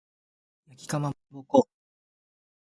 [0.69, 1.69] 焼きかまぼこ